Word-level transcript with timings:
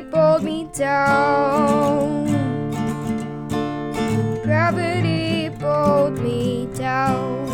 Pulled 0.00 0.44
me 0.44 0.68
down. 0.72 2.26
Gravity 4.42 5.50
pulled 5.58 6.18
me 6.20 6.68
down. 6.74 7.46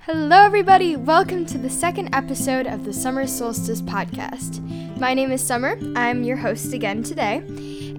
Hello, 0.00 0.44
everybody. 0.44 0.96
Welcome 0.96 1.46
to 1.46 1.58
the 1.58 1.70
second 1.70 2.14
episode 2.14 2.66
of 2.66 2.84
the 2.84 2.92
Summer 2.92 3.26
Solstice 3.26 3.80
podcast. 3.80 4.62
My 4.98 5.14
name 5.14 5.30
is 5.30 5.40
Summer. 5.40 5.78
I'm 5.94 6.24
your 6.24 6.36
host 6.36 6.72
again 6.72 7.04
today. 7.04 7.40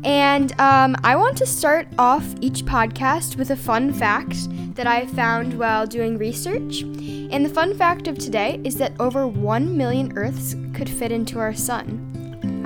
And 0.03 0.51
um, 0.59 0.97
I 1.01 1.15
want 1.15 1.37
to 1.37 1.45
start 1.45 1.87
off 1.97 2.25
each 2.41 2.65
podcast 2.65 3.37
with 3.37 3.51
a 3.51 3.55
fun 3.55 3.93
fact 3.93 4.35
that 4.75 4.85
I 4.85 5.05
found 5.05 5.57
while 5.57 5.87
doing 5.87 6.17
research. 6.17 6.81
And 6.81 7.45
the 7.45 7.49
fun 7.49 7.73
fact 7.77 8.09
of 8.09 8.17
today 8.17 8.59
is 8.65 8.75
that 8.75 8.99
over 8.99 9.25
1 9.25 9.77
million 9.77 10.11
Earths 10.17 10.57
could 10.73 10.89
fit 10.89 11.13
into 11.13 11.39
our 11.39 11.53
sun. 11.53 12.08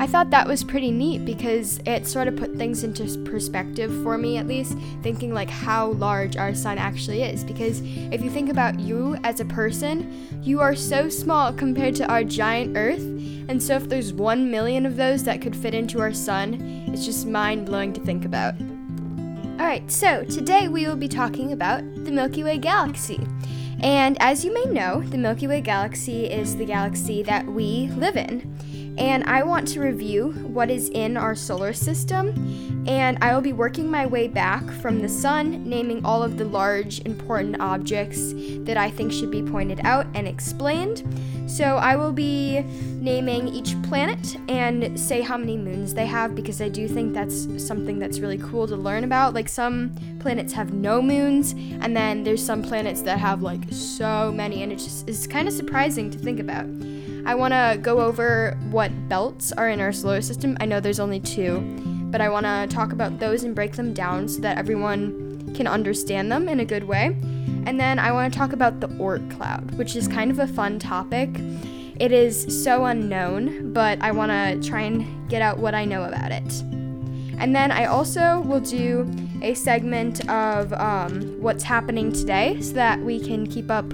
I 0.03 0.05
thought 0.05 0.31
that 0.31 0.49
was 0.49 0.65
pretty 0.65 0.91
neat 0.91 1.23
because 1.23 1.79
it 1.85 2.05
sort 2.05 2.27
of 2.27 2.35
put 2.35 2.57
things 2.57 2.83
into 2.83 3.17
perspective 3.19 3.89
for 4.03 4.17
me, 4.17 4.35
at 4.37 4.47
least, 4.47 4.77
thinking 5.01 5.33
like 5.33 5.49
how 5.49 5.91
large 5.91 6.35
our 6.35 6.53
sun 6.53 6.77
actually 6.77 7.23
is. 7.23 7.45
Because 7.45 7.79
if 8.11 8.21
you 8.21 8.29
think 8.29 8.49
about 8.49 8.81
you 8.81 9.15
as 9.23 9.39
a 9.39 9.45
person, 9.45 10.27
you 10.43 10.59
are 10.59 10.75
so 10.75 11.07
small 11.07 11.53
compared 11.53 11.95
to 11.95 12.07
our 12.11 12.25
giant 12.25 12.75
Earth. 12.75 12.99
And 13.47 13.63
so, 13.63 13.75
if 13.75 13.87
there's 13.87 14.11
1 14.11 14.51
million 14.51 14.85
of 14.85 14.97
those 14.97 15.23
that 15.23 15.41
could 15.41 15.55
fit 15.55 15.73
into 15.73 16.01
our 16.01 16.11
sun, 16.11 16.55
it's 16.89 17.05
just 17.05 17.25
mind 17.25 17.65
blowing 17.65 17.93
to 17.93 18.01
think 18.01 18.25
about. 18.25 18.55
Alright, 19.57 19.89
so 19.89 20.25
today 20.25 20.67
we 20.67 20.85
will 20.85 20.97
be 20.97 21.07
talking 21.07 21.53
about 21.53 21.79
the 22.03 22.11
Milky 22.11 22.43
Way 22.43 22.57
galaxy. 22.57 23.25
And 23.79 24.17
as 24.21 24.43
you 24.43 24.53
may 24.53 24.65
know, 24.65 24.99
the 24.99 25.17
Milky 25.17 25.47
Way 25.47 25.61
galaxy 25.61 26.25
is 26.25 26.57
the 26.57 26.65
galaxy 26.65 27.23
that 27.23 27.45
we 27.45 27.87
live 27.95 28.17
in. 28.17 28.53
And 28.97 29.23
I 29.23 29.43
want 29.43 29.67
to 29.69 29.79
review 29.79 30.31
what 30.31 30.69
is 30.69 30.89
in 30.89 31.17
our 31.17 31.35
solar 31.35 31.73
system. 31.73 32.83
And 32.87 33.17
I 33.21 33.33
will 33.33 33.41
be 33.41 33.53
working 33.53 33.89
my 33.89 34.05
way 34.05 34.27
back 34.27 34.69
from 34.69 35.01
the 35.01 35.07
sun, 35.07 35.67
naming 35.67 36.03
all 36.05 36.21
of 36.21 36.37
the 36.37 36.45
large, 36.45 36.99
important 37.01 37.61
objects 37.61 38.33
that 38.65 38.75
I 38.75 38.89
think 38.89 39.11
should 39.11 39.31
be 39.31 39.41
pointed 39.41 39.79
out 39.83 40.05
and 40.13 40.27
explained. 40.27 41.03
So 41.47 41.77
I 41.77 41.95
will 41.95 42.11
be 42.11 42.61
naming 42.99 43.47
each 43.47 43.81
planet 43.83 44.37
and 44.49 44.99
say 44.99 45.21
how 45.21 45.37
many 45.37 45.57
moons 45.57 45.93
they 45.93 46.05
have 46.05 46.35
because 46.35 46.61
I 46.61 46.69
do 46.69 46.87
think 46.87 47.13
that's 47.13 47.47
something 47.65 47.99
that's 47.99 48.19
really 48.19 48.37
cool 48.37 48.67
to 48.67 48.75
learn 48.75 49.03
about. 49.03 49.33
Like 49.33 49.49
some 49.49 49.95
planets 50.19 50.53
have 50.53 50.73
no 50.73 51.01
moons, 51.01 51.53
and 51.81 51.95
then 51.95 52.23
there's 52.23 52.43
some 52.43 52.63
planets 52.63 53.01
that 53.01 53.19
have 53.19 53.41
like 53.41 53.61
so 53.71 54.31
many, 54.31 54.63
and 54.63 54.71
it 54.71 54.77
just 54.77 55.07
is 55.07 55.27
kind 55.27 55.47
of 55.47 55.53
surprising 55.53 56.09
to 56.11 56.17
think 56.17 56.39
about. 56.39 56.65
I 57.25 57.35
want 57.35 57.53
to 57.53 57.79
go 57.81 58.01
over 58.01 58.57
what 58.69 58.91
belts 59.07 59.53
are 59.53 59.69
in 59.69 59.79
our 59.79 59.93
solar 59.93 60.21
system. 60.21 60.57
I 60.59 60.65
know 60.65 60.81
there's 60.81 60.99
only 60.99 61.21
two, 61.21 61.59
but 62.11 62.19
I 62.19 62.27
want 62.27 62.45
to 62.45 62.67
talk 62.73 62.91
about 62.91 63.19
those 63.19 63.43
and 63.43 63.55
break 63.55 63.73
them 63.73 63.93
down 63.93 64.27
so 64.27 64.41
that 64.41 64.57
everyone 64.57 65.53
can 65.55 65.65
understand 65.65 66.29
them 66.29 66.49
in 66.49 66.59
a 66.59 66.65
good 66.65 66.83
way. 66.83 67.15
And 67.65 67.79
then 67.79 67.97
I 67.97 68.11
want 68.11 68.33
to 68.33 68.37
talk 68.37 68.51
about 68.51 68.81
the 68.81 68.89
Oort 68.89 69.31
cloud, 69.31 69.75
which 69.75 69.95
is 69.95 70.07
kind 70.09 70.31
of 70.31 70.39
a 70.39 70.47
fun 70.47 70.79
topic. 70.79 71.29
It 71.97 72.11
is 72.11 72.63
so 72.63 72.85
unknown, 72.85 73.71
but 73.71 74.01
I 74.01 74.11
want 74.11 74.31
to 74.31 74.69
try 74.69 74.81
and 74.81 75.29
get 75.29 75.41
out 75.41 75.59
what 75.59 75.73
I 75.73 75.85
know 75.85 76.03
about 76.03 76.31
it. 76.31 76.61
And 77.39 77.55
then 77.55 77.71
I 77.71 77.85
also 77.85 78.41
will 78.41 78.59
do 78.59 79.09
a 79.41 79.53
segment 79.53 80.27
of 80.29 80.73
um, 80.73 81.41
what's 81.41 81.63
happening 81.63 82.11
today 82.11 82.59
so 82.61 82.73
that 82.73 82.99
we 82.99 83.19
can 83.19 83.47
keep 83.47 83.71
up 83.71 83.85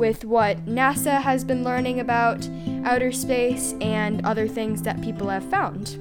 with 0.00 0.24
what 0.24 0.64
NASA 0.64 1.20
has 1.20 1.44
been 1.44 1.62
learning 1.62 2.00
about 2.00 2.48
outer 2.86 3.12
space 3.12 3.74
and 3.82 4.24
other 4.24 4.48
things 4.48 4.80
that 4.80 4.98
people 5.02 5.28
have 5.28 5.44
found. 5.44 5.98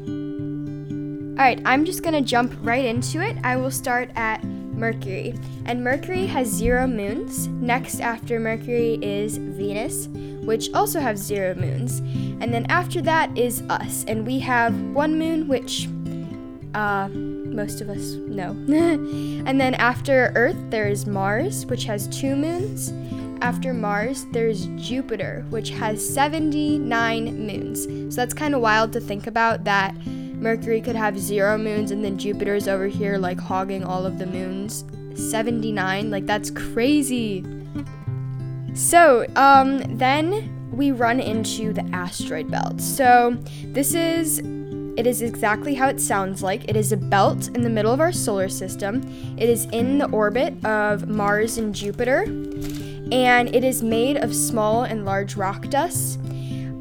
Alright, 1.37 1.61
I'm 1.65 1.83
just 1.83 2.01
gonna 2.01 2.21
jump 2.21 2.55
right 2.61 2.85
into 2.85 3.21
it. 3.21 3.37
I 3.43 3.57
will 3.57 3.69
start 3.69 4.09
at 4.15 4.41
Mercury. 4.45 5.37
And 5.65 5.83
Mercury 5.83 6.25
has 6.27 6.47
zero 6.47 6.87
moons. 6.87 7.47
Next 7.47 7.99
after 7.99 8.39
Mercury 8.39 8.97
is 9.01 9.37
Venus, 9.37 10.07
which 10.45 10.73
also 10.73 11.01
has 11.01 11.19
zero 11.19 11.53
moons. 11.55 11.99
And 12.41 12.53
then 12.53 12.67
after 12.67 13.01
that 13.01 13.37
is 13.37 13.63
us. 13.69 14.05
And 14.07 14.25
we 14.25 14.39
have 14.39 14.79
one 14.93 15.19
moon, 15.19 15.49
which 15.49 15.89
uh, 16.73 17.09
most 17.09 17.81
of 17.81 17.89
us 17.89 18.13
know. 18.13 18.51
and 19.45 19.59
then 19.59 19.73
after 19.73 20.31
Earth, 20.35 20.57
there 20.69 20.87
is 20.87 21.05
Mars, 21.05 21.65
which 21.65 21.83
has 21.83 22.07
two 22.07 22.37
moons. 22.37 22.93
After 23.41 23.73
Mars, 23.73 24.25
there's 24.31 24.65
Jupiter, 24.75 25.45
which 25.49 25.69
has 25.69 26.07
79 26.07 27.47
moons. 27.47 27.83
So 28.13 28.21
that's 28.21 28.33
kind 28.33 28.53
of 28.53 28.61
wild 28.61 28.91
to 28.93 28.99
think 28.99 29.27
about 29.27 29.63
that 29.63 29.95
Mercury 30.05 30.81
could 30.81 30.95
have 30.95 31.19
zero 31.19 31.57
moons, 31.57 31.91
and 31.91 32.03
then 32.03 32.17
Jupiter's 32.17 32.67
over 32.67 32.87
here, 32.87 33.17
like 33.17 33.39
hogging 33.39 33.83
all 33.83 34.05
of 34.05 34.19
the 34.19 34.25
moons. 34.25 34.85
79, 35.15 36.11
like 36.11 36.25
that's 36.25 36.49
crazy. 36.49 37.45
So, 38.73 39.25
um, 39.35 39.79
then 39.97 40.69
we 40.71 40.91
run 40.91 41.19
into 41.19 41.73
the 41.73 41.83
asteroid 41.91 42.49
belt. 42.49 42.79
So, 42.79 43.37
this 43.65 43.93
is 43.93 44.39
it 44.99 45.07
is 45.07 45.21
exactly 45.21 45.75
how 45.75 45.87
it 45.87 46.01
sounds 46.01 46.43
like. 46.43 46.67
It 46.69 46.75
is 46.75 46.91
a 46.91 46.97
belt 46.97 47.47
in 47.55 47.61
the 47.61 47.69
middle 47.69 47.93
of 47.93 48.01
our 48.01 48.11
solar 48.11 48.49
system. 48.49 49.01
It 49.37 49.47
is 49.47 49.65
in 49.67 49.97
the 49.97 50.09
orbit 50.09 50.63
of 50.65 51.07
Mars 51.07 51.57
and 51.57 51.73
Jupiter, 51.73 52.25
and 53.11 53.53
it 53.55 53.63
is 53.63 53.81
made 53.83 54.17
of 54.17 54.35
small 54.35 54.83
and 54.83 55.05
large 55.05 55.35
rock 55.35 55.67
dust. 55.69 56.19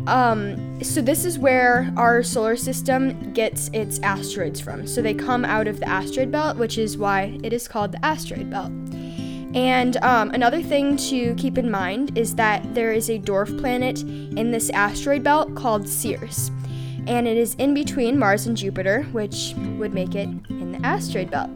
Um, 0.06 0.82
so 0.82 1.02
this 1.02 1.24
is 1.24 1.38
where 1.38 1.92
our 1.96 2.22
solar 2.22 2.56
system 2.56 3.32
gets 3.32 3.68
its 3.72 3.98
asteroids 4.00 4.60
from. 4.60 4.86
So 4.86 5.02
they 5.02 5.12
come 5.12 5.44
out 5.44 5.66
of 5.66 5.80
the 5.80 5.88
asteroid 5.88 6.30
belt, 6.30 6.56
which 6.56 6.78
is 6.78 6.96
why 6.96 7.38
it 7.42 7.52
is 7.52 7.68
called 7.68 7.92
the 7.92 8.04
asteroid 8.04 8.48
belt. 8.48 8.72
And 9.54 9.96
um, 9.98 10.30
another 10.30 10.62
thing 10.62 10.96
to 11.08 11.34
keep 11.34 11.58
in 11.58 11.70
mind 11.70 12.16
is 12.16 12.34
that 12.36 12.74
there 12.74 12.92
is 12.92 13.08
a 13.08 13.18
dwarf 13.18 13.58
planet 13.58 14.02
in 14.02 14.50
this 14.50 14.70
asteroid 14.70 15.22
belt 15.22 15.54
called 15.54 15.88
Ceres. 15.88 16.50
And 17.06 17.26
it 17.26 17.36
is 17.36 17.54
in 17.54 17.72
between 17.72 18.18
Mars 18.18 18.46
and 18.46 18.56
Jupiter, 18.56 19.04
which 19.12 19.54
would 19.78 19.94
make 19.94 20.14
it 20.14 20.28
in 20.50 20.72
the 20.72 20.86
asteroid 20.86 21.30
belt. 21.30 21.50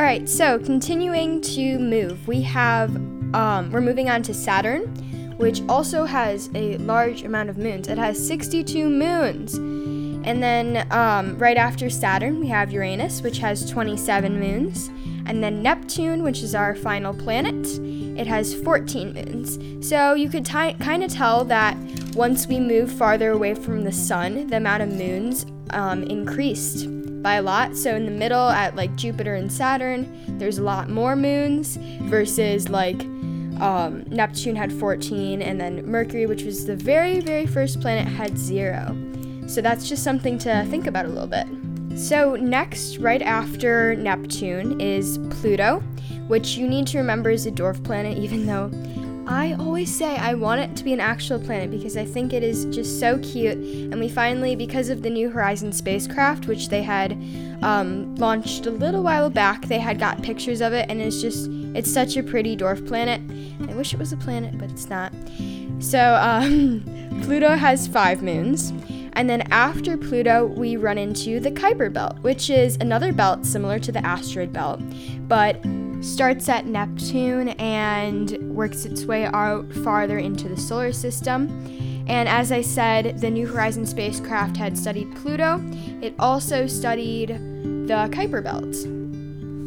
Alright, 0.00 0.28
so 0.30 0.58
continuing 0.58 1.42
to 1.42 1.78
move, 1.78 2.26
we 2.26 2.40
have, 2.42 2.90
um, 3.34 3.70
we're 3.70 3.80
moving 3.80 4.10
on 4.10 4.22
to 4.22 4.34
Saturn 4.34 4.94
which 5.40 5.62
also 5.70 6.04
has 6.04 6.50
a 6.54 6.76
large 6.76 7.22
amount 7.22 7.48
of 7.48 7.56
moons. 7.56 7.88
It 7.88 7.96
has 7.96 8.24
62 8.24 8.90
moons. 8.90 9.54
And 9.54 10.42
then 10.42 10.86
um, 10.92 11.38
right 11.38 11.56
after 11.56 11.88
Saturn, 11.88 12.40
we 12.40 12.48
have 12.48 12.70
Uranus, 12.70 13.22
which 13.22 13.38
has 13.38 13.68
27 13.70 14.38
moons. 14.38 14.90
And 15.24 15.42
then 15.42 15.62
Neptune, 15.62 16.22
which 16.22 16.42
is 16.42 16.54
our 16.54 16.74
final 16.74 17.14
planet, 17.14 17.66
it 18.18 18.26
has 18.26 18.54
14 18.54 19.14
moons. 19.14 19.88
So 19.88 20.12
you 20.12 20.28
could 20.28 20.44
t- 20.44 20.74
kind 20.74 21.02
of 21.02 21.10
tell 21.10 21.46
that 21.46 21.74
once 22.14 22.46
we 22.46 22.60
move 22.60 22.92
farther 22.92 23.30
away 23.30 23.54
from 23.54 23.82
the 23.82 23.92
sun, 23.92 24.46
the 24.48 24.58
amount 24.58 24.82
of 24.82 24.90
moons 24.90 25.46
um, 25.70 26.02
increased 26.02 26.86
by 27.22 27.34
a 27.36 27.42
lot. 27.42 27.74
So 27.78 27.94
in 27.94 28.04
the 28.04 28.10
middle, 28.10 28.50
at 28.50 28.76
like 28.76 28.94
Jupiter 28.96 29.36
and 29.36 29.50
Saturn, 29.50 30.38
there's 30.38 30.58
a 30.58 30.62
lot 30.62 30.90
more 30.90 31.16
moons 31.16 31.78
versus 32.02 32.68
like 32.68 33.00
um, 33.60 34.04
Neptune 34.08 34.56
had 34.56 34.72
14, 34.72 35.42
and 35.42 35.60
then 35.60 35.84
Mercury, 35.86 36.26
which 36.26 36.44
was 36.44 36.66
the 36.66 36.76
very, 36.76 37.20
very 37.20 37.46
first 37.46 37.80
planet, 37.80 38.08
had 38.08 38.36
zero. 38.36 38.96
So 39.46 39.60
that's 39.60 39.88
just 39.88 40.04
something 40.04 40.38
to 40.38 40.64
think 40.70 40.86
about 40.86 41.06
a 41.06 41.08
little 41.08 41.26
bit. 41.26 41.46
So, 41.98 42.36
next, 42.36 42.98
right 42.98 43.20
after 43.20 43.96
Neptune, 43.96 44.80
is 44.80 45.18
Pluto, 45.30 45.80
which 46.28 46.56
you 46.56 46.68
need 46.68 46.86
to 46.88 46.98
remember 46.98 47.30
is 47.30 47.46
a 47.46 47.50
dwarf 47.50 47.82
planet, 47.84 48.16
even 48.24 48.46
though 48.46 48.70
I 49.26 49.52
always 49.54 49.94
say 49.94 50.16
I 50.16 50.34
want 50.34 50.60
it 50.60 50.74
to 50.76 50.82
be 50.82 50.92
an 50.92 50.98
actual 50.98 51.38
planet 51.38 51.70
because 51.70 51.96
I 51.96 52.04
think 52.04 52.32
it 52.32 52.42
is 52.42 52.64
just 52.64 52.98
so 52.98 53.16
cute. 53.18 53.58
And 53.58 54.00
we 54.00 54.08
finally, 54.08 54.56
because 54.56 54.88
of 54.88 55.02
the 55.02 55.10
New 55.10 55.30
Horizons 55.30 55.76
spacecraft, 55.76 56.48
which 56.48 56.68
they 56.68 56.82
had 56.82 57.12
um, 57.62 58.14
launched 58.16 58.66
a 58.66 58.72
little 58.72 59.04
while 59.04 59.30
back, 59.30 59.66
they 59.66 59.78
had 59.78 60.00
got 60.00 60.20
pictures 60.22 60.60
of 60.60 60.72
it, 60.72 60.90
and 60.90 61.00
it's 61.00 61.20
just 61.20 61.48
it's 61.74 61.92
such 61.92 62.16
a 62.16 62.22
pretty 62.22 62.56
dwarf 62.56 62.86
planet. 62.86 63.20
I 63.68 63.74
wish 63.74 63.92
it 63.92 63.98
was 63.98 64.12
a 64.12 64.16
planet, 64.16 64.58
but 64.58 64.70
it's 64.70 64.88
not. 64.88 65.12
So, 65.78 66.16
um, 66.20 66.82
Pluto 67.22 67.56
has 67.56 67.86
five 67.86 68.22
moons. 68.22 68.72
And 69.14 69.28
then 69.28 69.42
after 69.50 69.96
Pluto, 69.96 70.46
we 70.46 70.76
run 70.76 70.96
into 70.96 71.40
the 71.40 71.50
Kuiper 71.50 71.92
Belt, 71.92 72.18
which 72.20 72.48
is 72.48 72.76
another 72.76 73.12
belt 73.12 73.44
similar 73.44 73.78
to 73.80 73.92
the 73.92 74.04
asteroid 74.04 74.52
belt, 74.52 74.80
but 75.28 75.60
starts 76.00 76.48
at 76.48 76.66
Neptune 76.66 77.50
and 77.50 78.32
works 78.54 78.84
its 78.84 79.04
way 79.04 79.26
out 79.26 79.70
farther 79.84 80.18
into 80.18 80.48
the 80.48 80.56
solar 80.56 80.92
system. 80.92 81.48
And 82.08 82.28
as 82.28 82.50
I 82.50 82.62
said, 82.62 83.20
the 83.20 83.30
New 83.30 83.46
Horizons 83.46 83.90
spacecraft 83.90 84.56
had 84.56 84.76
studied 84.76 85.14
Pluto. 85.16 85.60
It 86.00 86.14
also 86.18 86.66
studied 86.66 87.28
the 87.28 88.08
Kuiper 88.12 88.42
Belt. 88.42 88.99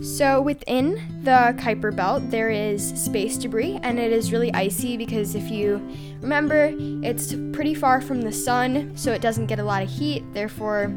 So, 0.03 0.41
within 0.41 1.01
the 1.23 1.55
Kuiper 1.57 1.95
Belt, 1.95 2.29
there 2.29 2.49
is 2.49 2.85
space 3.01 3.37
debris, 3.37 3.79
and 3.83 3.97
it 3.97 4.11
is 4.11 4.33
really 4.33 4.53
icy 4.53 4.97
because 4.97 5.33
if 5.33 5.49
you 5.49 5.75
remember, 6.19 6.73
it's 6.77 7.33
pretty 7.53 7.73
far 7.73 8.01
from 8.01 8.21
the 8.21 8.31
sun, 8.31 8.91
so 8.97 9.13
it 9.13 9.21
doesn't 9.21 9.45
get 9.45 9.59
a 9.59 9.63
lot 9.63 9.81
of 9.81 9.89
heat, 9.89 10.21
therefore, 10.33 10.93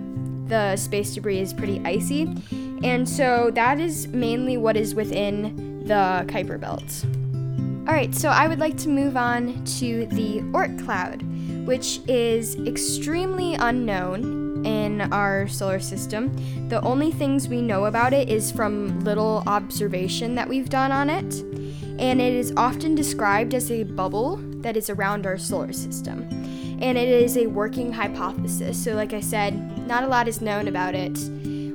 the 0.48 0.74
space 0.74 1.14
debris 1.14 1.38
is 1.38 1.52
pretty 1.52 1.80
icy. 1.84 2.34
And 2.82 3.08
so, 3.08 3.52
that 3.54 3.78
is 3.78 4.08
mainly 4.08 4.56
what 4.56 4.76
is 4.76 4.92
within 4.92 5.84
the 5.86 6.24
Kuiper 6.26 6.58
Belt. 6.58 7.06
Alright, 7.88 8.12
so 8.12 8.30
I 8.30 8.48
would 8.48 8.58
like 8.58 8.76
to 8.78 8.88
move 8.88 9.16
on 9.16 9.64
to 9.78 10.06
the 10.06 10.40
Oort 10.50 10.84
cloud, 10.84 11.22
which 11.64 12.00
is 12.08 12.56
extremely 12.66 13.54
unknown 13.54 14.45
in 14.66 15.00
our 15.12 15.46
solar 15.46 15.80
system. 15.80 16.34
The 16.68 16.82
only 16.82 17.12
things 17.12 17.48
we 17.48 17.62
know 17.62 17.84
about 17.86 18.12
it 18.12 18.28
is 18.28 18.50
from 18.50 19.00
little 19.00 19.44
observation 19.46 20.34
that 20.34 20.48
we've 20.48 20.68
done 20.68 20.90
on 20.90 21.08
it, 21.08 21.40
and 21.98 22.20
it 22.20 22.34
is 22.34 22.52
often 22.56 22.94
described 22.94 23.54
as 23.54 23.70
a 23.70 23.84
bubble 23.84 24.36
that 24.62 24.76
is 24.76 24.90
around 24.90 25.24
our 25.26 25.38
solar 25.38 25.72
system. 25.72 26.28
And 26.82 26.98
it 26.98 27.08
is 27.08 27.38
a 27.38 27.46
working 27.46 27.92
hypothesis. 27.92 28.82
So, 28.82 28.94
like 28.94 29.14
I 29.14 29.20
said, 29.20 29.86
not 29.86 30.04
a 30.04 30.08
lot 30.08 30.28
is 30.28 30.42
known 30.42 30.68
about 30.68 30.94
it. 30.94 31.18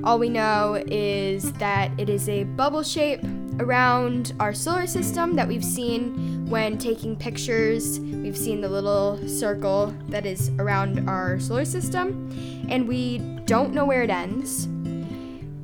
All 0.03 0.19
we 0.19 0.29
know 0.29 0.83
is 0.87 1.53
that 1.53 1.91
it 1.97 2.09
is 2.09 2.27
a 2.29 2.43
bubble 2.43 2.83
shape 2.83 3.21
around 3.59 4.33
our 4.39 4.53
solar 4.53 4.85
system 4.85 5.35
that 5.35 5.47
we've 5.47 5.63
seen 5.63 6.30
when 6.51 6.77
taking 6.77 7.15
pictures. 7.15 7.99
We've 7.99 8.37
seen 8.37 8.59
the 8.59 8.67
little 8.67 9.17
circle 9.27 9.95
that 10.09 10.25
is 10.25 10.49
around 10.59 11.09
our 11.09 11.39
solar 11.39 11.63
system, 11.65 12.29
and 12.69 12.87
we 12.87 13.19
don't 13.45 13.73
know 13.73 13.85
where 13.85 14.03
it 14.03 14.09
ends. 14.09 14.67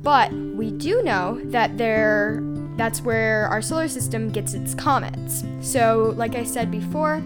But 0.02 0.32
we 0.32 0.70
do 0.70 1.02
know 1.02 1.40
that 1.44 1.76
there 1.76 2.42
that's 2.76 3.02
where 3.02 3.48
our 3.48 3.60
solar 3.60 3.88
system 3.88 4.30
gets 4.30 4.54
its 4.54 4.72
comets. 4.72 5.44
So, 5.60 6.14
like 6.16 6.36
I 6.36 6.44
said 6.44 6.70
before, 6.70 7.22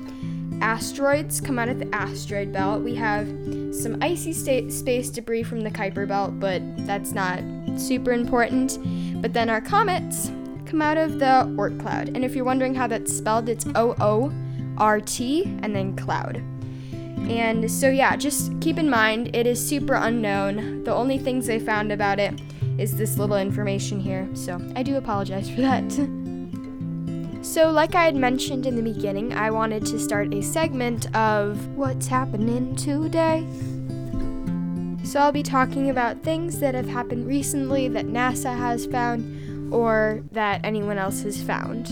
asteroids 0.62 1.40
come 1.40 1.58
out 1.58 1.68
of 1.68 1.78
the 1.78 1.94
asteroid 1.94 2.52
belt. 2.52 2.82
We 2.82 2.94
have 2.96 3.28
some 3.72 3.98
icy 4.00 4.32
sta- 4.32 4.70
space 4.70 5.10
debris 5.10 5.42
from 5.42 5.60
the 5.60 5.70
Kuiper 5.70 6.08
belt, 6.08 6.40
but 6.40 6.62
that's 6.86 7.12
not 7.12 7.40
super 7.76 8.12
important. 8.12 8.78
But 9.22 9.34
then 9.34 9.50
our 9.50 9.60
comets 9.60 10.32
come 10.72 10.80
out 10.80 10.96
of 10.96 11.18
the 11.18 11.26
Oort 11.56 11.78
cloud. 11.78 12.08
And 12.14 12.24
if 12.24 12.34
you're 12.34 12.46
wondering 12.46 12.74
how 12.74 12.86
that's 12.86 13.14
spelled, 13.14 13.50
it's 13.50 13.66
O 13.74 13.94
O 14.00 14.32
R 14.78 15.02
T 15.02 15.44
and 15.62 15.76
then 15.76 15.94
cloud. 15.94 16.42
And 17.28 17.70
so, 17.70 17.90
yeah, 17.90 18.16
just 18.16 18.58
keep 18.62 18.78
in 18.78 18.88
mind 18.88 19.36
it 19.36 19.46
is 19.46 19.64
super 19.64 19.94
unknown. 19.94 20.82
The 20.84 20.94
only 20.94 21.18
things 21.18 21.46
they 21.46 21.58
found 21.58 21.92
about 21.92 22.18
it 22.18 22.40
is 22.78 22.96
this 22.96 23.18
little 23.18 23.36
information 23.36 24.00
here. 24.00 24.26
So, 24.32 24.58
I 24.74 24.82
do 24.82 24.96
apologize 24.96 25.50
for 25.50 25.60
that. 25.60 25.92
so, 27.42 27.70
like 27.70 27.94
I 27.94 28.04
had 28.04 28.16
mentioned 28.16 28.64
in 28.64 28.74
the 28.74 28.82
beginning, 28.82 29.34
I 29.34 29.50
wanted 29.50 29.84
to 29.86 29.98
start 29.98 30.32
a 30.32 30.40
segment 30.40 31.14
of 31.14 31.76
what's 31.76 32.06
happening 32.06 32.74
today. 32.76 33.46
So, 35.04 35.20
I'll 35.20 35.32
be 35.32 35.42
talking 35.42 35.90
about 35.90 36.22
things 36.22 36.60
that 36.60 36.74
have 36.74 36.88
happened 36.88 37.26
recently 37.26 37.88
that 37.88 38.06
NASA 38.06 38.56
has 38.56 38.86
found 38.86 39.41
or 39.72 40.22
that 40.32 40.60
anyone 40.64 40.98
else 40.98 41.22
has 41.22 41.42
found. 41.42 41.88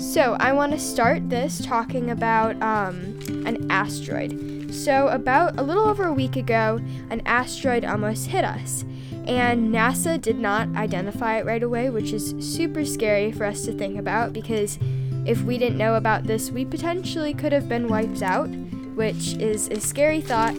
So, 0.00 0.36
I 0.40 0.52
want 0.52 0.72
to 0.72 0.78
start 0.78 1.28
this 1.28 1.64
talking 1.64 2.10
about 2.10 2.60
um, 2.62 3.18
an 3.46 3.70
asteroid. 3.70 4.72
So, 4.72 5.08
about 5.08 5.58
a 5.58 5.62
little 5.62 5.84
over 5.84 6.06
a 6.06 6.12
week 6.12 6.36
ago, 6.36 6.80
an 7.10 7.20
asteroid 7.26 7.84
almost 7.84 8.28
hit 8.28 8.44
us, 8.44 8.84
and 9.26 9.74
NASA 9.74 10.20
did 10.20 10.38
not 10.38 10.74
identify 10.74 11.38
it 11.38 11.44
right 11.44 11.62
away, 11.62 11.90
which 11.90 12.12
is 12.12 12.34
super 12.40 12.84
scary 12.84 13.30
for 13.30 13.44
us 13.44 13.64
to 13.66 13.72
think 13.72 13.98
about 13.98 14.32
because 14.32 14.78
if 15.26 15.42
we 15.42 15.58
didn't 15.58 15.78
know 15.78 15.96
about 15.96 16.24
this, 16.24 16.50
we 16.50 16.64
potentially 16.64 17.34
could 17.34 17.52
have 17.52 17.68
been 17.68 17.88
wiped 17.88 18.22
out, 18.22 18.48
which 18.94 19.34
is 19.34 19.68
a 19.68 19.78
scary 19.80 20.20
thought 20.20 20.58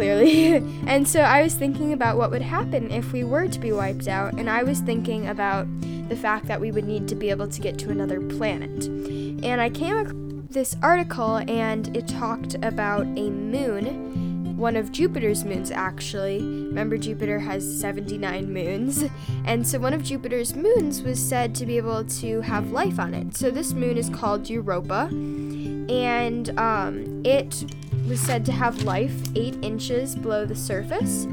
clearly. 0.00 0.54
and 0.86 1.06
so 1.06 1.20
I 1.20 1.42
was 1.42 1.54
thinking 1.54 1.92
about 1.92 2.16
what 2.16 2.30
would 2.30 2.40
happen 2.40 2.90
if 2.90 3.12
we 3.12 3.22
were 3.22 3.48
to 3.48 3.58
be 3.58 3.70
wiped 3.70 4.08
out, 4.08 4.32
and 4.32 4.48
I 4.48 4.62
was 4.62 4.80
thinking 4.80 5.28
about 5.28 5.66
the 6.08 6.16
fact 6.16 6.46
that 6.46 6.58
we 6.58 6.72
would 6.72 6.86
need 6.86 7.06
to 7.08 7.14
be 7.14 7.28
able 7.28 7.48
to 7.48 7.60
get 7.60 7.78
to 7.80 7.90
another 7.90 8.18
planet. 8.18 8.86
And 8.86 9.60
I 9.60 9.68
came 9.68 9.98
across 9.98 10.16
this 10.48 10.74
article, 10.82 11.36
and 11.36 11.94
it 11.94 12.08
talked 12.08 12.54
about 12.62 13.02
a 13.02 13.28
moon, 13.28 14.56
one 14.56 14.74
of 14.74 14.90
Jupiter's 14.90 15.44
moons, 15.44 15.70
actually. 15.70 16.38
Remember, 16.38 16.96
Jupiter 16.96 17.38
has 17.38 17.62
79 17.78 18.50
moons, 18.50 19.04
and 19.44 19.68
so 19.68 19.78
one 19.78 19.92
of 19.92 20.02
Jupiter's 20.02 20.56
moons 20.56 21.02
was 21.02 21.20
said 21.20 21.54
to 21.56 21.66
be 21.66 21.76
able 21.76 22.04
to 22.04 22.40
have 22.40 22.72
life 22.72 22.98
on 22.98 23.12
it. 23.12 23.36
So 23.36 23.50
this 23.50 23.74
moon 23.74 23.98
is 23.98 24.08
called 24.08 24.48
Europa, 24.48 25.08
and 25.10 26.58
um, 26.58 27.22
it 27.22 27.64
was 28.10 28.20
said 28.20 28.44
to 28.44 28.50
have 28.50 28.82
life 28.82 29.14
eight 29.36 29.56
inches 29.62 30.16
below 30.16 30.44
the 30.44 30.56
surface. 30.56 31.28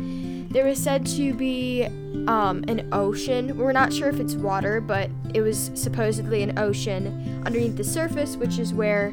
There 0.52 0.64
was 0.64 0.78
said 0.78 1.08
to 1.08 1.34
be 1.34 1.86
um, 2.28 2.64
an 2.68 2.88
ocean. 2.92 3.58
We're 3.58 3.72
not 3.72 3.92
sure 3.92 4.10
if 4.10 4.20
it's 4.20 4.36
water, 4.36 4.80
but 4.80 5.10
it 5.34 5.42
was 5.42 5.72
supposedly 5.74 6.44
an 6.44 6.60
ocean 6.60 7.42
underneath 7.48 7.78
the 7.78 7.84
surface, 7.84 8.38
which 8.38 8.60
is 8.60 8.76
where 8.76 9.12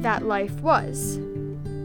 that 0.00 0.24
life 0.24 0.58
was. 0.60 1.18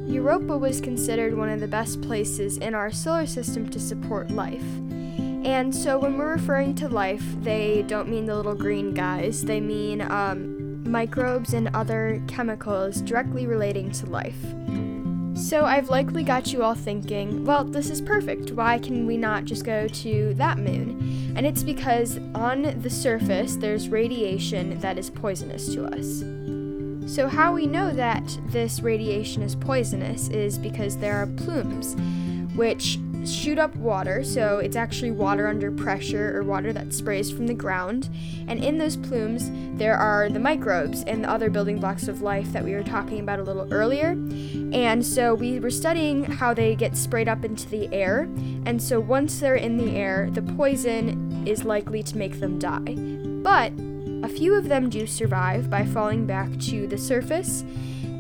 Europa 0.08 0.58
was 0.58 0.80
considered 0.80 1.36
one 1.36 1.50
of 1.50 1.60
the 1.60 1.68
best 1.68 2.02
places 2.02 2.58
in 2.58 2.74
our 2.74 2.90
solar 2.90 3.28
system 3.28 3.70
to 3.72 3.80
support 3.80 4.32
life. 4.32 4.66
And 5.44 5.76
so 5.76 6.00
when 6.00 6.18
we're 6.18 6.32
referring 6.32 6.76
to 6.76 6.88
life, 6.88 7.26
they 7.42 7.84
don't 7.88 8.08
mean 8.08 8.26
the 8.26 8.38
little 8.38 8.56
green 8.56 8.94
guys, 8.94 9.44
they 9.44 9.60
mean 9.60 10.02
um, 10.02 10.90
microbes 10.90 11.54
and 11.54 11.70
other 11.76 12.24
chemicals 12.28 13.02
directly 13.02 13.48
relating 13.48 13.92
to 13.92 14.06
life. 14.06 14.42
So 15.40 15.64
I've 15.66 15.90
likely 15.90 16.24
got 16.24 16.52
you 16.52 16.64
all 16.64 16.76
thinking, 16.76 17.46
well, 17.46 17.64
this 17.64 17.90
is 17.90 18.02
perfect. 18.02 18.52
Why 18.52 18.78
can 18.78 19.08
we 19.08 19.16
not 19.16 19.46
just 19.46 19.64
go 19.64 19.88
to 19.88 20.34
that 20.36 20.58
moon? 20.58 21.34
And 21.36 21.46
it's 21.46 21.64
because 21.64 22.20
on 22.36 22.82
the 22.82 22.90
surface 22.90 23.56
there's 23.56 23.88
radiation 23.88 24.78
that 24.82 24.98
is 24.98 25.10
poisonous 25.10 25.74
to 25.74 25.86
us. 25.86 26.24
So, 27.12 27.28
how 27.28 27.54
we 27.54 27.66
know 27.66 27.92
that 27.94 28.38
this 28.48 28.82
radiation 28.82 29.42
is 29.42 29.56
poisonous 29.56 30.28
is 30.28 30.60
because 30.60 30.98
there 30.98 31.16
are 31.16 31.26
plumes, 31.26 31.96
which 32.56 33.00
shoot 33.26 33.58
up 33.58 33.76
water, 33.76 34.24
so 34.24 34.60
it's 34.60 34.76
actually 34.76 35.12
water 35.12 35.48
under 35.48 35.72
pressure 35.72 36.38
or 36.38 36.44
water 36.44 36.74
that 36.74 36.94
sprays 36.94 37.32
from 37.32 37.48
the 37.48 37.54
ground. 37.54 38.10
And 38.48 38.64
in 38.64 38.78
those 38.78 38.96
plumes, 38.96 39.50
there 39.78 39.96
are 39.96 40.30
the 40.30 40.40
microbes 40.40 41.04
and 41.04 41.24
the 41.24 41.30
other 41.30 41.50
building 41.50 41.80
blocks 41.80 42.08
of 42.08 42.22
life 42.22 42.52
that 42.54 42.64
we 42.64 42.74
were 42.74 42.84
talking 42.84 43.20
about 43.20 43.40
a 43.40 43.44
little 43.44 43.72
earlier. 43.74 44.12
And 44.74 45.06
so 45.06 45.34
we 45.34 45.60
were 45.60 45.72
studying 45.72 46.24
how 46.24 46.54
they 46.54 46.76
get 46.76 46.96
sprayed 46.96 47.28
up 47.28 47.46
into 47.46 47.68
the 47.70 47.94
air. 47.94 48.22
And 48.66 48.82
so 48.82 49.00
once 49.00 49.40
they're 49.40 49.56
in 49.56 49.78
the 49.78 49.96
air, 49.96 50.30
the 50.32 50.42
poison 50.42 51.48
is 51.48 51.64
likely 51.64 52.04
to 52.04 52.18
make 52.18 52.40
them 52.40 52.60
die. 52.60 52.96
But 53.42 53.74
a 54.24 54.30
few 54.30 54.54
of 54.54 54.68
them 54.68 54.90
do 54.90 55.08
survive 55.08 55.70
by 55.70 55.86
falling 55.86 56.26
back 56.26 56.58
to 56.60 56.88
the 56.88 56.98
surface 56.98 57.64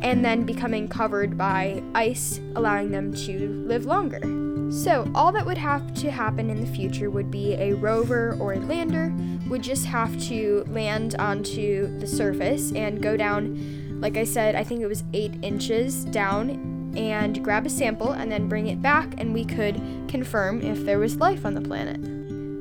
and 0.01 0.23
then 0.23 0.45
becoming 0.45 0.87
covered 0.87 1.37
by 1.37 1.83
ice, 1.93 2.39
allowing 2.55 2.91
them 2.91 3.13
to 3.13 3.63
live 3.67 3.85
longer. 3.85 4.21
So, 4.69 5.09
all 5.15 5.31
that 5.31 5.45
would 5.47 5.57
have 5.57 5.93
to 5.95 6.11
happen 6.11 6.49
in 6.51 6.61
the 6.61 6.67
future 6.67 7.09
would 7.09 7.31
be 7.31 7.55
a 7.55 7.73
rover 7.73 8.37
or 8.39 8.53
a 8.53 8.59
lander 8.59 9.11
would 9.47 9.63
just 9.63 9.85
have 9.85 10.19
to 10.27 10.63
land 10.69 11.15
onto 11.15 11.97
the 11.99 12.05
surface 12.05 12.71
and 12.73 13.01
go 13.01 13.17
down, 13.17 13.99
like 13.99 14.15
I 14.15 14.23
said, 14.23 14.53
I 14.53 14.63
think 14.63 14.81
it 14.81 14.87
was 14.87 15.03
eight 15.11 15.33
inches 15.41 16.05
down, 16.05 16.93
and 16.95 17.43
grab 17.43 17.65
a 17.65 17.69
sample 17.69 18.11
and 18.11 18.31
then 18.31 18.47
bring 18.47 18.67
it 18.67 18.79
back, 18.79 19.15
and 19.17 19.33
we 19.33 19.43
could 19.43 19.81
confirm 20.07 20.61
if 20.61 20.85
there 20.85 20.99
was 20.99 21.17
life 21.17 21.45
on 21.45 21.55
the 21.55 21.61
planet. 21.61 21.99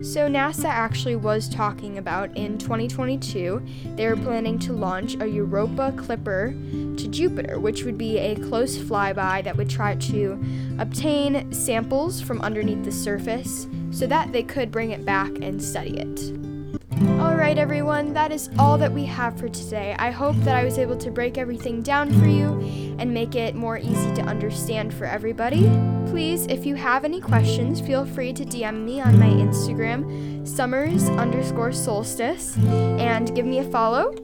So, 0.04 0.28
NASA 0.28 0.66
actually 0.66 1.16
was 1.16 1.48
talking 1.48 1.98
about 1.98 2.34
in 2.36 2.56
2022, 2.56 3.60
they 3.96 4.06
were 4.06 4.16
planning 4.16 4.58
to 4.60 4.72
launch 4.72 5.16
a 5.20 5.26
Europa 5.26 5.92
Clipper 5.96 6.54
to 6.96 7.08
Jupiter, 7.08 7.58
which 7.58 7.82
would 7.82 7.98
be 7.98 8.16
a 8.18 8.36
close 8.36 8.78
flyby 8.78 9.42
that 9.42 9.56
would 9.56 9.68
try 9.68 9.96
to 9.96 10.38
obtain 10.78 11.52
samples 11.52 12.20
from 12.20 12.40
underneath 12.40 12.85
the 12.85 12.92
surface 12.92 13.66
so 13.90 14.06
that 14.06 14.32
they 14.32 14.42
could 14.42 14.70
bring 14.70 14.90
it 14.90 15.04
back 15.04 15.30
and 15.42 15.62
study 15.62 15.99
it. 15.99 16.32
Alright, 17.20 17.58
everyone, 17.58 18.12
that 18.14 18.32
is 18.32 18.50
all 18.58 18.76
that 18.78 18.92
we 18.92 19.04
have 19.04 19.38
for 19.38 19.49
today. 19.49 19.94
I 20.00 20.11
hope 20.11 20.35
that 20.38 20.56
I 20.56 20.64
was 20.64 20.78
able 20.78 20.97
to 20.97 21.11
break 21.12 21.38
everything 21.38 21.80
down 21.80 22.12
for 22.18 22.26
you 22.26 22.58
and 22.99 23.14
make 23.14 23.37
it 23.37 23.54
more 23.54 23.78
easy 23.78 24.12
to 24.14 24.23
understand 24.23 24.92
for 24.92 25.04
everybody. 25.04 25.70
Please, 26.06 26.47
if 26.47 26.66
you 26.66 26.75
have 26.75 27.04
any 27.04 27.20
questions, 27.20 27.80
feel 27.80 28.04
free 28.04 28.32
to 28.32 28.44
DM 28.44 28.85
me 28.85 29.00
on 29.00 29.16
my 29.16 29.28
Instagram, 29.28 30.47
summers 30.47 31.08
underscore 31.11 31.73
solstice, 31.73 32.56
and 32.56 33.32
give 33.37 33.47
me 33.47 33.61
a 33.61 33.64
follow. 33.70 34.14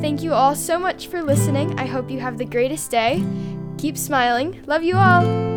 Thank 0.00 0.22
you 0.22 0.32
all 0.32 0.56
so 0.56 0.80
much 0.80 1.06
for 1.06 1.22
listening. 1.22 1.78
I 1.78 1.86
hope 1.86 2.10
you 2.10 2.18
have 2.18 2.38
the 2.38 2.44
greatest 2.44 2.90
day. 2.90 3.24
Keep 3.78 3.96
smiling. 3.96 4.62
Love 4.66 4.82
you 4.82 4.96
all. 4.96 5.49